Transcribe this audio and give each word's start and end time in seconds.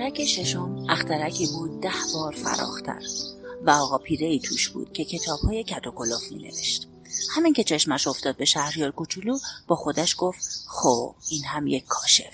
اخترک 0.00 0.24
ششم 0.24 0.86
اخترکی 0.88 1.46
بود 1.46 1.80
ده 1.80 1.92
بار 2.14 2.32
فراختر 2.32 3.02
و 3.66 3.70
آقا 3.70 3.98
پیره 3.98 4.26
ای 4.26 4.38
توش 4.38 4.68
بود 4.68 4.92
که 4.92 5.04
کتاب 5.04 5.40
های 5.40 5.64
کت 5.64 5.82
می 6.30 6.38
نوشت. 6.42 6.88
همین 7.30 7.52
که 7.52 7.64
چشمش 7.64 8.06
افتاد 8.06 8.36
به 8.36 8.44
شهریار 8.44 8.90
کوچولو 8.90 9.38
با 9.66 9.76
خودش 9.76 10.14
گفت 10.18 10.64
خو 10.66 11.12
این 11.30 11.44
هم 11.44 11.66
یک 11.66 11.84
کاشف. 11.86 12.32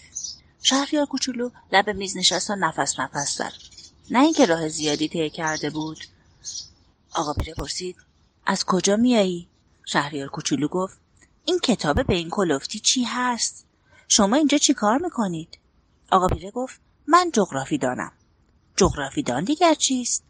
شهریار 0.63 1.07
کوچولو 1.07 1.51
لب 1.73 1.91
میز 1.91 2.17
نشست 2.17 2.51
و 2.51 2.55
نفس 2.55 3.01
نفس 3.01 3.37
زد. 3.37 3.53
نه 4.11 4.23
اینکه 4.23 4.47
راه 4.47 4.69
زیادی 4.69 5.09
طی 5.09 5.31
کرده 5.31 5.71
بود. 5.71 5.99
آقا 7.15 7.33
پیره 7.33 7.55
پرسید 7.55 7.97
از 8.47 8.65
کجا 8.65 8.97
میایی 8.97 9.49
شهریار 9.87 10.29
کوچولو 10.29 10.69
گفت 10.69 10.99
این 11.45 11.59
کتاب 11.59 12.07
به 12.07 12.15
این 12.15 12.31
کلفتی 12.31 12.79
چی 12.79 13.05
هست؟ 13.05 13.67
شما 14.09 14.37
اینجا 14.37 14.59
چی 14.59 14.75
کار 14.75 14.99
می‌کنید؟ 14.99 15.59
آقا 16.11 16.27
پیره 16.29 16.51
گفت 16.51 16.86
من 17.09 17.31
جغرافی 17.31 17.79
دانم. 17.79 18.13
جغرافی 18.77 19.23
دان 19.23 19.45
دیگر 19.45 19.75
چیست؟ 19.75 20.25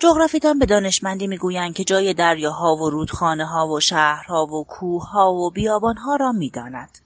جغرافیدان 0.00 0.58
به 0.58 0.66
دانشمندی 0.66 1.26
می‌گویند 1.26 1.74
که 1.74 1.84
جای 1.84 2.14
دریاها 2.14 2.76
و 2.76 2.90
رودخانه 2.90 3.46
ها 3.46 3.68
و 3.68 3.80
شهرها 3.80 4.46
و 4.46 4.64
کوهها 4.64 5.32
و 5.32 5.50
بیابانها 5.50 6.16
را 6.16 6.32
می‌داند. 6.32 6.98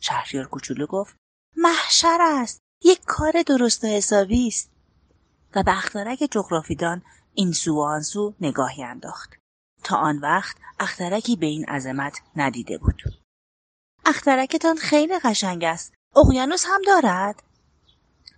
شهریار 0.00 0.46
کوچولو 0.46 0.86
گفت 0.86 1.16
محشر 1.56 2.18
است. 2.20 2.60
یک 2.84 3.00
کار 3.06 3.42
درست 3.46 3.84
و 3.84 3.86
حسابی 3.86 4.48
است. 4.48 4.70
و 5.54 5.62
به 5.62 5.78
اخترک 5.78 6.28
جغرافیدان 6.30 7.02
این 7.34 7.52
سو 7.52 7.74
و 7.76 7.80
آن 7.80 8.02
سو 8.02 8.34
نگاهی 8.40 8.82
انداخت. 8.82 9.30
تا 9.84 9.96
آن 9.96 10.18
وقت 10.18 10.56
اخترکی 10.80 11.36
به 11.36 11.46
این 11.46 11.64
عظمت 11.64 12.20
ندیده 12.36 12.78
بود. 12.78 13.02
اخترکتان 14.06 14.76
خیلی 14.76 15.18
قشنگ 15.18 15.64
است. 15.64 15.94
اقیانوس 16.16 16.64
هم 16.68 16.82
دارد؟ 16.86 17.42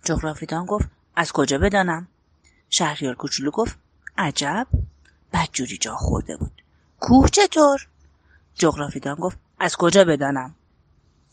جغرافیدان 0.09 0.65
گفت 0.65 0.89
از 1.15 1.31
کجا 1.31 1.57
بدانم؟ 1.57 2.07
شهریار 2.69 3.15
کوچولو 3.15 3.51
گفت 3.51 3.77
عجب 4.17 4.67
بدجوری 5.33 5.77
جا 5.77 5.95
خورده 5.95 6.37
بود. 6.37 6.61
کوه 6.99 7.29
چطور؟ 7.29 7.87
جغرافیدان 8.53 9.15
گفت 9.15 9.37
از 9.59 9.75
کجا 9.75 10.03
بدانم؟ 10.03 10.55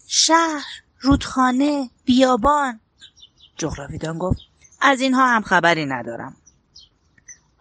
شهر 0.07 0.65
رودخانه 1.01 1.91
بیابان. 2.05 2.81
جغرافیدان 3.57 4.19
گفت 4.19 4.39
از 4.81 5.01
اینها 5.01 5.27
هم 5.27 5.43
خبری 5.43 5.87
ندارم. 5.87 6.37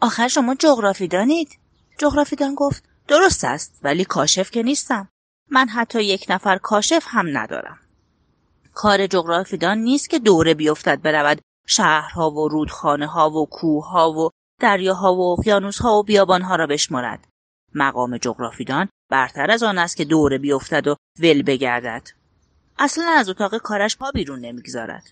آخر 0.02 0.28
شما 0.28 0.56
جغرافی 0.56 1.08
دانید 1.08 1.58
جغرافیدان 1.98 2.56
گفت 2.56 2.84
درست 3.08 3.44
است 3.44 3.80
ولی 3.84 4.06
کاشف 4.06 4.52
که 4.52 4.64
نیستم. 4.64 5.08
من 5.50 5.70
حتی 5.70 6.04
یک 6.04 6.26
نفر 6.30 6.58
کاشف 6.58 7.04
هم 7.08 7.38
ندارم. 7.38 7.80
کار 8.76 9.08
جغرافیدان 9.08 9.78
نیست 9.78 10.10
که 10.10 10.20
دوره 10.20 10.54
بیفتد 10.54 11.02
برود. 11.02 11.42
شهرها 11.68 12.32
و 12.32 12.48
رودخانه 12.48 13.08
ها 13.08 13.30
و 13.30 13.46
کوه 13.46 13.90
ها 13.90 14.12
و 14.12 14.30
دریاها 14.62 15.16
و 15.16 15.22
اقیانوس 15.40 15.82
ها 15.82 15.94
و 15.94 16.04
بیابان 16.04 16.42
ها 16.42 16.56
را 16.56 16.68
بشمارد. 16.68 17.28
مقام 17.76 18.18
جغرافیدان 18.18 18.90
برتر 19.12 19.52
از 19.52 19.64
آن 19.64 19.78
است 19.78 19.98
که 19.98 20.06
دوره 20.06 20.38
بیفتد 20.38 20.88
و 20.88 20.96
ول 21.20 21.42
بگردد. 21.42 22.08
اصلا 22.80 23.06
از 23.18 23.30
اتاق 23.30 23.58
کارش 23.58 23.98
پا 23.98 24.12
بیرون 24.12 24.40
نمی‌گذارد. 24.40 25.04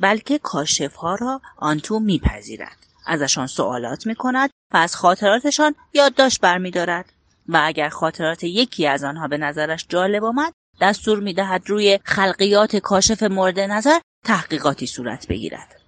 بلکه 0.00 0.38
کاشف 0.38 0.94
ها 0.94 1.14
را 1.14 1.40
آن 1.56 1.78
تو 1.78 1.98
میپذیرد. 1.98 2.76
ازشان 3.06 3.46
سوالات 3.46 4.06
می‌کند 4.06 4.50
و 4.74 4.76
از 4.76 4.96
خاطراتشان 4.96 5.74
یادداشت 5.94 6.40
برمیدارد. 6.40 7.12
و 7.48 7.60
اگر 7.64 7.88
خاطرات 7.88 8.44
یکی 8.44 8.86
از 8.86 9.04
آنها 9.04 9.28
به 9.28 9.38
نظرش 9.38 9.86
جالب 9.88 10.24
آمد 10.24 10.52
دستور 10.80 11.20
می‌دهد 11.20 11.70
روی 11.70 11.98
خلقیات 12.04 12.76
کاشف 12.76 13.22
مورد 13.22 13.60
نظر 13.60 13.98
تحقیقاتی 14.24 14.86
صورت 14.86 15.26
بگیرد. 15.26 15.80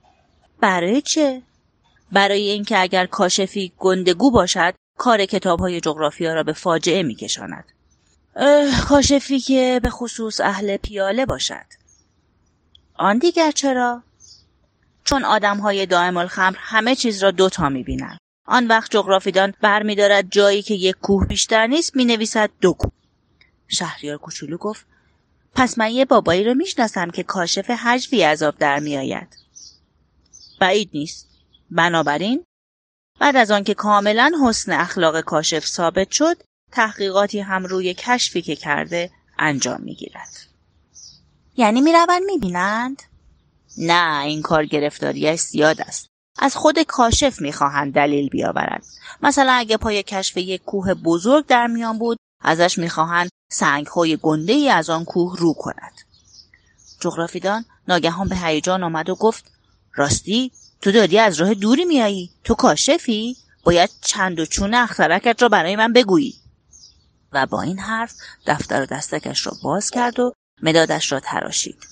برای 0.60 1.02
چه؟ 1.02 1.42
برای 2.12 2.50
اینکه 2.50 2.78
اگر 2.78 3.06
کاشفی 3.06 3.72
گندگو 3.78 4.30
باشد 4.30 4.74
کار 4.98 5.24
کتاب 5.24 5.60
های 5.60 5.80
جغرافیا 5.80 6.34
را 6.34 6.42
به 6.42 6.52
فاجعه 6.52 7.02
میکشاند. 7.02 7.64
کاشفی 8.88 9.40
که 9.40 9.80
به 9.82 9.90
خصوص 9.90 10.40
اهل 10.40 10.76
پیاله 10.76 11.26
باشد. 11.26 11.66
آن 12.94 13.18
دیگر 13.18 13.50
چرا؟ 13.50 14.02
چون 15.04 15.24
آدم 15.24 15.56
های 15.56 15.86
دائم 15.86 16.16
الخمر 16.16 16.56
همه 16.58 16.94
چیز 16.94 17.22
را 17.22 17.30
دوتا 17.30 17.68
می‌بینند. 17.68 18.18
آن 18.46 18.66
وقت 18.66 18.90
جغرافیدان 18.90 19.54
برمیدارد 19.60 20.30
جایی 20.30 20.62
که 20.62 20.74
یک 20.74 20.96
کوه 21.02 21.26
بیشتر 21.26 21.66
نیست 21.66 21.96
می‌نویسد 21.96 22.50
دو 22.60 22.72
کوه. 22.72 22.92
شهریار 23.70 24.18
کوچولو 24.18 24.56
گفت 24.56 24.86
پس 25.54 25.78
من 25.78 25.90
یه 25.90 26.04
بابایی 26.04 26.44
رو 26.44 26.54
می‌شناسم 26.54 27.10
که 27.10 27.22
کاشف 27.22 27.70
حجوی 27.70 28.24
از 28.24 28.42
آب 28.42 28.58
در 28.58 28.78
میآید. 28.78 29.36
بعید 30.60 30.90
نیست. 30.94 31.28
بنابراین 31.70 32.44
بعد 33.20 33.36
از 33.36 33.50
آنکه 33.50 33.74
کاملا 33.74 34.32
حسن 34.44 34.72
اخلاق 34.72 35.20
کاشف 35.20 35.66
ثابت 35.66 36.10
شد 36.10 36.42
تحقیقاتی 36.72 37.40
هم 37.40 37.64
روی 37.64 37.94
کشفی 37.94 38.42
که 38.42 38.56
کرده 38.56 39.10
انجام 39.38 39.80
می‌گیرد. 39.80 40.46
یعنی 41.56 41.80
می‌روند 41.80 42.22
می‌بینند؟ 42.26 43.02
نه 43.78 44.22
این 44.24 44.42
کار 44.42 44.66
گرفتاریش 44.66 45.40
زیاد 45.40 45.80
است. 45.80 46.06
از 46.38 46.56
خود 46.56 46.82
کاشف 46.82 47.40
می‌خواهند 47.40 47.94
دلیل 47.94 48.28
بیاورد 48.28 48.84
مثلا 49.22 49.52
اگه 49.52 49.76
پای 49.76 50.02
کشف 50.02 50.36
یک 50.36 50.62
کوه 50.64 50.94
بزرگ 50.94 51.46
در 51.46 51.66
میان 51.66 51.98
بود 51.98 52.18
ازش 52.40 52.78
می‌خواهند 52.78 53.30
سنگهای 53.52 54.16
گنده 54.16 54.52
ای 54.52 54.68
از 54.68 54.90
آن 54.90 55.04
کوه 55.04 55.36
رو 55.38 55.52
کند. 55.52 55.92
جغرافیدان 57.00 57.64
ناگهان 57.88 58.28
به 58.28 58.36
هیجان 58.36 58.82
آمد 58.82 59.10
و 59.10 59.14
گفت 59.14 59.44
راستی 59.94 60.52
تو 60.82 60.92
داری 60.92 61.18
از 61.18 61.40
راه 61.40 61.54
دوری 61.54 61.84
میایی 61.84 62.30
تو 62.44 62.54
کاشفی؟ 62.54 63.36
باید 63.64 63.90
چند 64.00 64.40
و 64.40 64.46
چون 64.46 64.74
اخترکت 64.74 65.42
را 65.42 65.48
برای 65.48 65.76
من 65.76 65.92
بگویی. 65.92 66.34
و 67.32 67.46
با 67.46 67.62
این 67.62 67.78
حرف 67.78 68.14
دفتر 68.46 68.82
و 68.82 68.86
دستکش 68.86 69.46
را 69.46 69.52
باز 69.62 69.90
کرد 69.90 70.20
و 70.20 70.32
مدادش 70.62 71.12
را 71.12 71.20
تراشید. 71.20 71.86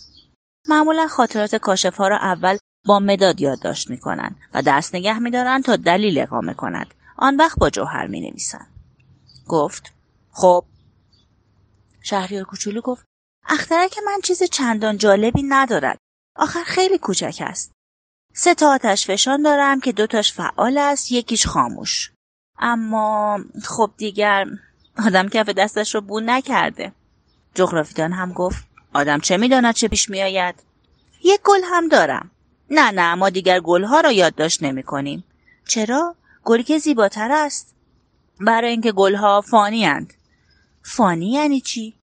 معمولا 0.69 1.09
خاطرات 1.09 1.55
کاشف 1.55 1.97
ها 1.97 2.09
را 2.09 2.19
اول 2.19 2.59
با 2.87 2.99
مداد 2.99 3.41
یادداشت 3.41 3.91
می‌کنند 3.91 4.37
و 4.55 4.63
دست 4.63 4.95
نگه 4.95 5.19
میدارند 5.19 5.65
تا 5.65 5.77
دلیل 5.77 6.19
اقامه 6.19 6.55
کند. 6.55 6.95
آن 7.17 7.37
وقت 7.37 7.59
با 7.59 7.71
جوهر 7.71 8.07
می 8.07 8.21
نویسند. 8.21 8.67
گفت 9.49 9.93
خب. 10.39 10.65
شهریار 12.03 12.45
کوچولو 12.45 12.81
گفت 12.81 13.05
اخترک 13.49 13.99
من 14.07 14.21
چیز 14.25 14.43
چندان 14.43 14.99
جالبی 14.99 15.43
ندارد. 15.43 15.99
آخر 16.37 16.63
خیلی 16.65 16.99
کوچک 16.99 17.43
است. 17.47 17.73
سه 18.35 18.55
تا 18.55 18.75
آتش 18.75 19.07
فشان 19.07 19.43
دارم 19.43 19.81
که 19.81 19.93
دوتاش 19.93 20.33
فعال 20.33 20.79
است 20.79 21.13
یکیش 21.13 21.47
خاموش. 21.47 22.13
اما 22.59 23.41
خب 23.65 23.91
دیگر 23.97 24.47
آدم 25.07 25.29
کف 25.29 25.49
دستش 25.49 25.95
رو 25.95 26.01
بو 26.01 26.21
نکرده. 26.21 26.93
جغرافیدان 27.55 28.13
هم 28.13 28.33
گفت 28.33 28.65
آدم 28.95 29.21
چه 29.21 29.37
می‌داند 29.37 29.75
چه 29.75 29.89
پیش 29.89 30.11
میآید؟ 30.11 30.55
یک 31.25 31.41
گل 31.45 31.61
هم 31.65 31.89
دارم. 31.89 32.31
نه 32.71 32.91
نه 32.91 33.15
ما 33.15 33.31
دیگر 33.31 33.61
گلها 33.61 34.01
را 34.01 34.13
یادداشت 34.13 34.63
نمی 34.63 34.83
کنیم 34.83 35.25
چرا؟ 35.69 36.15
گلی 36.45 36.63
که 36.63 36.79
زیباتر 36.79 37.33
است. 37.33 37.75
برای 38.41 38.71
اینکه 38.71 38.93
گلها 38.93 39.41
فانی 39.41 39.87
اند. 39.87 40.15
فانی 40.89 41.33
یعنی 41.33 41.61
چی 41.61 42.01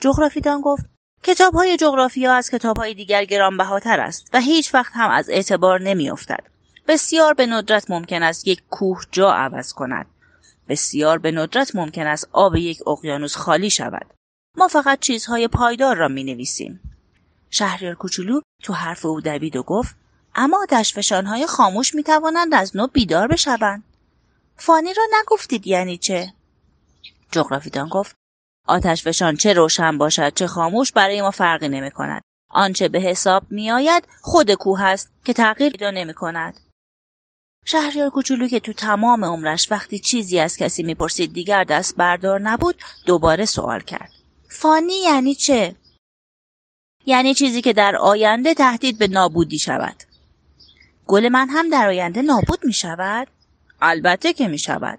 جغرافیدان 0.00 0.60
گفت 0.60 0.86
کتاب 1.22 1.54
های 1.54 1.76
جغرافیا 1.76 2.34
از 2.34 2.50
کتاب 2.50 2.76
های 2.76 2.94
دیگر 2.94 3.24
گرانبهاتر 3.24 4.00
است 4.00 4.30
و 4.32 4.40
هیچ 4.40 4.74
وقت 4.74 4.92
هم 4.94 5.10
از 5.10 5.30
اعتبار 5.30 5.80
نمیافتد 5.80 6.44
بسیار 6.88 7.34
به 7.34 7.46
ندرت 7.46 7.90
ممکن 7.90 8.22
است 8.22 8.48
یک 8.48 8.62
کوه 8.70 9.02
جا 9.10 9.32
عوض 9.32 9.72
کند 9.72 10.06
بسیار 10.68 11.18
به 11.18 11.32
ندرت 11.32 11.76
ممکن 11.76 12.06
است 12.06 12.28
آب 12.32 12.56
یک 12.56 12.88
اقیانوس 12.88 13.36
خالی 13.36 13.70
شود 13.70 14.06
ما 14.56 14.68
فقط 14.68 15.00
چیزهای 15.00 15.48
پایدار 15.48 15.96
را 15.96 16.08
می 16.08 16.24
نویسیم. 16.24 16.80
شهریار 17.50 17.94
کوچولو 17.94 18.40
تو 18.62 18.72
حرف 18.72 19.06
او 19.06 19.20
دوید 19.20 19.56
و 19.56 19.62
گفت 19.62 19.96
اما 20.34 20.66
دشفشانهای 20.70 21.46
خاموش 21.46 21.94
می 21.94 22.02
توانند 22.02 22.54
از 22.54 22.76
نو 22.76 22.86
بیدار 22.86 23.28
بشوند. 23.28 23.82
فانی 24.56 24.94
را 24.94 25.02
نگفتید 25.20 25.66
یعنی 25.66 25.98
چه؟ 25.98 26.32
جغرافیدان 27.32 27.88
گفت 27.88 28.16
آتشفشان 28.66 29.36
چه 29.36 29.52
روشن 29.52 29.98
باشد 29.98 30.34
چه 30.34 30.46
خاموش 30.46 30.92
برای 30.92 31.22
ما 31.22 31.30
فرقی 31.30 31.68
نمی 31.68 31.90
کند. 31.90 32.22
آنچه 32.50 32.88
به 32.88 33.00
حساب 33.00 33.42
می 33.50 33.70
آید 33.70 34.08
خود 34.20 34.54
کوه 34.54 34.82
است 34.82 35.12
که 35.24 35.32
تغییر 35.32 35.72
پیدا 35.72 35.90
نمی 35.90 36.14
کند. 36.14 36.60
شهریار 37.64 38.10
کوچولو 38.10 38.48
که 38.48 38.60
تو 38.60 38.72
تمام 38.72 39.24
عمرش 39.24 39.72
وقتی 39.72 39.98
چیزی 39.98 40.40
از 40.40 40.56
کسی 40.56 40.82
می‌پرسید 40.82 41.32
دیگر 41.32 41.64
دست 41.64 41.96
بردار 41.96 42.40
نبود 42.40 42.82
دوباره 43.06 43.44
سوال 43.44 43.80
کرد. 43.80 44.10
فانی 44.50 45.02
یعنی 45.02 45.34
چه؟ 45.34 45.74
یعنی 47.06 47.34
چیزی 47.34 47.62
که 47.62 47.72
در 47.72 47.96
آینده 47.96 48.54
تهدید 48.54 48.98
به 48.98 49.08
نابودی 49.08 49.58
شود. 49.58 50.02
گل 51.06 51.28
من 51.28 51.48
هم 51.48 51.70
در 51.70 51.88
آینده 51.88 52.22
نابود 52.22 52.64
می 52.64 52.72
شود؟ 52.72 53.28
البته 53.80 54.32
که 54.32 54.48
می 54.48 54.58
شود. 54.58 54.98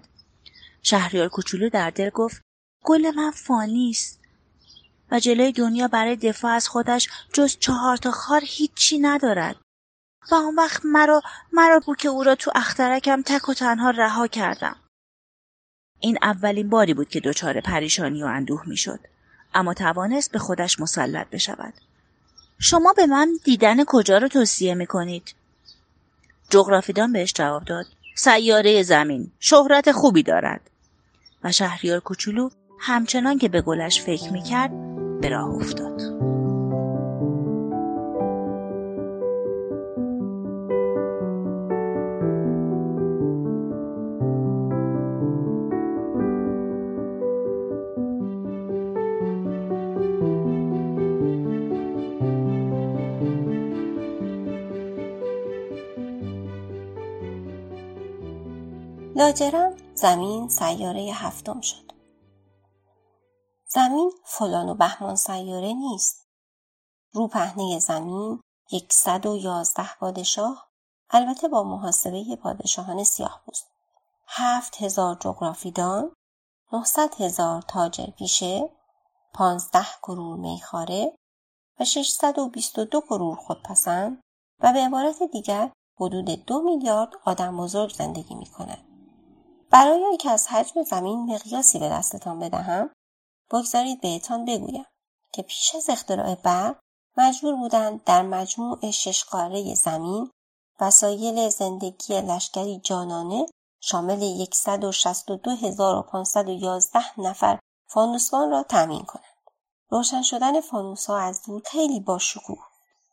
شهریار 0.82 1.28
کوچولو 1.28 1.68
در 1.68 1.90
دل 1.90 2.10
گفت 2.10 2.42
گل 2.84 3.10
من 3.16 3.30
فانی 3.30 3.90
است 3.90 4.20
و 5.10 5.20
جلوی 5.20 5.52
دنیا 5.52 5.88
برای 5.88 6.16
دفاع 6.16 6.52
از 6.52 6.68
خودش 6.68 7.08
جز 7.32 7.56
چهار 7.58 7.96
تا 7.96 8.10
خار 8.10 8.40
هیچی 8.44 8.98
ندارد. 8.98 9.56
و 10.30 10.34
آن 10.34 10.54
وقت 10.54 10.80
مرا 10.84 11.22
مرا 11.52 11.80
بود 11.86 11.96
که 11.96 12.08
او 12.08 12.24
را 12.24 12.34
تو 12.34 12.52
اخترکم 12.54 13.22
تک 13.22 13.48
و 13.48 13.54
تنها 13.54 13.90
رها 13.90 14.26
کردم. 14.26 14.76
این 16.00 16.18
اولین 16.22 16.68
باری 16.68 16.94
بود 16.94 17.08
که 17.08 17.20
دچار 17.20 17.60
پریشانی 17.60 18.22
و 18.22 18.26
اندوه 18.26 18.68
می‌شد. 18.68 19.00
اما 19.54 19.74
توانست 19.74 20.32
به 20.32 20.38
خودش 20.38 20.80
مسلط 20.80 21.30
بشود. 21.30 21.74
شما 22.58 22.92
به 22.92 23.06
من 23.06 23.38
دیدن 23.44 23.84
کجا 23.84 24.18
را 24.18 24.28
توصیه 24.28 24.74
می 24.74 24.86
کنید؟ 24.86 25.34
جغرافیدان 26.50 27.12
بهش 27.12 27.32
جواب 27.32 27.64
داد 27.64 27.86
سیاره 28.14 28.82
زمین 28.82 29.32
شهرت 29.40 29.92
خوبی 29.92 30.22
دارد. 30.22 30.69
و 31.44 31.52
شهریار 31.52 32.00
کوچولو 32.00 32.48
همچنان 32.78 33.38
که 33.38 33.48
به 33.48 33.60
گلش 33.60 34.02
فکر 34.02 34.32
می 34.32 34.42
کرد 34.42 34.70
به 35.20 35.28
راه 35.28 35.48
افتاد. 35.48 36.00
لاجرم 59.16 59.79
زمین 60.00 60.48
سیاره 60.48 61.12
هفتم 61.14 61.60
شد. 61.60 61.92
زمین 63.66 64.12
فلان 64.24 64.68
و 64.68 64.74
بهمان 64.74 65.16
سیاره 65.16 65.72
نیست. 65.72 66.26
رو 67.12 67.28
پهنه 67.28 67.78
زمین 67.78 68.40
یکصد 68.70 69.26
و 69.26 69.36
یازده 69.36 69.94
پادشاه 70.00 70.70
البته 71.10 71.48
با 71.48 71.62
محاسبه 71.62 72.36
پادشاهان 72.42 73.04
سیاه 73.04 73.42
بود. 73.46 73.56
هفت 74.26 74.82
هزار 74.82 75.16
جغرافیدان، 75.20 76.12
نهصد 76.72 77.14
هزار 77.14 77.62
تاجر 77.62 78.06
پیشه، 78.06 78.70
پانزده 79.34 79.86
کرور 80.02 80.36
میخاره 80.36 81.16
و 81.80 81.84
ششصد 81.84 82.38
و 82.38 82.48
بیست 82.48 82.78
و 82.78 82.84
دو 82.84 83.00
کرور 83.00 83.36
خودپسند 83.36 84.20
و 84.60 84.72
به 84.72 84.78
عبارت 84.78 85.22
دیگر 85.22 85.72
حدود 86.00 86.44
دو 86.44 86.62
میلیارد 86.62 87.10
آدم 87.24 87.56
بزرگ 87.56 87.90
زندگی 87.90 88.34
می 88.34 88.46
کند. 88.46 88.89
برای 89.70 90.04
اینکه 90.04 90.30
از 90.30 90.48
حجم 90.48 90.82
زمین 90.82 91.34
مقیاسی 91.34 91.78
به 91.78 91.88
دستتان 91.88 92.38
بدهم 92.38 92.90
بگذارید 93.50 94.00
بهتان 94.00 94.44
بگویم 94.44 94.84
که 95.32 95.42
پیش 95.42 95.74
از 95.74 95.90
اختراع 95.90 96.34
برق 96.34 96.76
مجبور 97.16 97.56
بودند 97.56 98.04
در 98.04 98.22
مجموع 98.22 98.90
ششقاره 98.90 99.74
زمین 99.74 100.30
وسایل 100.80 101.48
زندگی 101.48 102.20
لشکری 102.20 102.80
جانانه 102.80 103.46
شامل 103.80 104.22
162511 104.22 107.20
نفر 107.20 107.58
فانوسبان 107.86 108.50
را 108.50 108.62
تأمین 108.62 109.02
کنند. 109.02 109.24
روشن 109.88 110.22
شدن 110.22 110.60
فانوس 110.60 111.06
ها 111.06 111.18
از 111.18 111.42
دور 111.46 111.62
خیلی 111.66 112.00
با 112.00 112.18
شکوه. 112.18 112.66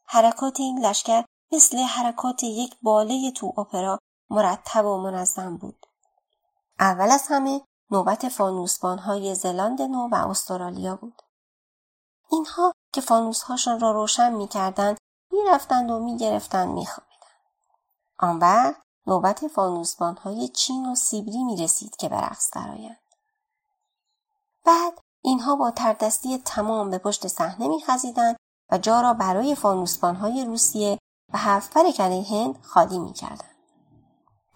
حرکات 0.06 0.60
این 0.60 0.86
لشکر 0.86 1.26
مثل 1.52 1.78
حرکات 1.78 2.44
یک 2.44 2.76
باله 2.82 3.32
تو 3.32 3.54
اپرا 3.58 4.00
مرتب 4.30 4.86
و 4.86 4.98
منظم 4.98 5.58
بود. 5.58 5.86
اول 6.80 7.12
از 7.12 7.28
همه 7.30 7.62
نوبت 7.92 8.30
فانوسبان 8.30 9.00
های 9.00 9.36
زلاند 9.36 9.82
نو 9.82 10.10
و 10.12 10.16
استرالیا 10.16 10.96
بود. 10.96 11.22
اینها 12.32 12.74
که 12.94 13.02
فانوسهاشان 13.02 13.80
را 13.80 13.92
روشن 13.92 14.34
می 14.34 14.48
کردند 14.48 14.98
می 15.32 15.40
رفتند 15.48 15.92
و 15.92 16.00
می 16.00 16.18
گرفتند 16.18 16.70
می 16.70 16.86
خوابیدند. 16.86 17.08
آن 18.20 18.40
وقت 18.40 18.82
نوبت 19.08 19.48
فانوسبان 19.48 20.18
های 20.18 20.48
چین 20.48 20.86
و 20.86 20.96
سیبری 20.96 21.44
می 21.44 21.58
رسید 21.58 21.96
که 21.96 22.10
به 22.10 22.16
رقص 22.16 22.52
درآیند. 22.54 23.00
بعد 24.66 25.00
اینها 25.24 25.56
با 25.56 25.72
تردستی 25.72 26.38
تمام 26.38 26.90
به 26.90 26.98
پشت 26.98 27.28
صحنه 27.28 27.68
می 27.68 27.84
خزیدند 27.84 28.38
و 28.72 28.78
جا 28.78 29.02
را 29.02 29.14
برای 29.14 29.56
فانوسبان 29.56 30.16
های 30.16 30.46
روسیه 30.46 30.98
و 31.34 31.38
هفت 31.38 31.74
پرکنه 31.74 32.26
هند 32.30 32.62
خالی 32.64 33.00
می 33.00 33.14
کردند. 33.14 33.57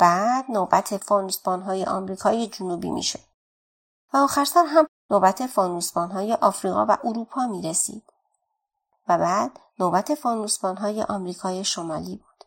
بعد 0.01 0.51
نوبت 0.51 0.97
فانوسبان 0.97 1.61
های 1.61 1.83
آمریکای 1.83 2.47
جنوبی 2.47 2.91
می 2.91 3.03
شد. 3.03 3.19
و 4.13 4.17
آخر 4.17 4.45
سر 4.45 4.65
هم 4.65 4.87
نوبت 5.09 5.47
فانوسبان 5.47 6.11
های 6.11 6.33
آفریقا 6.33 6.85
و 6.85 6.97
اروپا 7.03 7.47
می 7.47 7.61
رسید. 7.61 8.03
و 9.07 9.17
بعد 9.17 9.59
نوبت 9.79 10.15
فانوسبان 10.15 10.77
های 10.77 11.03
آمریکای 11.03 11.63
شمالی 11.63 12.15
بود. 12.15 12.43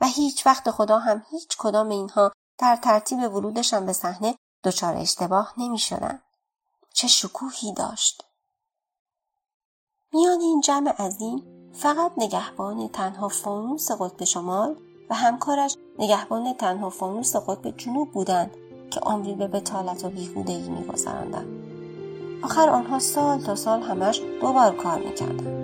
و 0.00 0.06
هیچ 0.06 0.46
وقت 0.46 0.70
خدا 0.70 0.98
هم 0.98 1.22
هیچ 1.30 1.56
کدام 1.58 1.88
اینها 1.88 2.32
در 2.58 2.76
ترتیب 2.76 3.18
ورودشان 3.18 3.86
به 3.86 3.92
صحنه 3.92 4.34
دچار 4.64 4.96
اشتباه 4.96 5.54
نمی 5.56 5.78
شدن. 5.78 6.22
چه 6.94 7.08
شکوهی 7.08 7.72
داشت. 7.72 8.24
میان 10.12 10.40
این 10.40 10.60
جمع 10.60 10.90
عظیم 10.90 11.72
فقط 11.72 12.12
نگهبان 12.16 12.88
تنها 12.88 13.28
فانوس 13.28 13.90
قطب 13.90 14.24
شمال 14.24 14.87
و 15.10 15.14
همکارش 15.14 15.76
نگهبان 15.98 16.52
تنها 16.52 16.90
فانوس 16.90 17.36
قطب 17.36 17.76
جنوب 17.76 18.10
بودند 18.12 18.50
که 18.90 19.00
عمری 19.00 19.34
به 19.34 19.48
بتالت 19.48 20.04
و 20.04 20.08
بیهودگی 20.08 20.70
میگذراندند. 20.70 21.46
آخر 22.42 22.68
آنها 22.68 22.98
سال 22.98 23.40
تا 23.40 23.54
سال 23.54 23.82
همش 23.82 24.20
دوبار 24.40 24.76
کار 24.76 24.98
می‌کردند. 24.98 25.57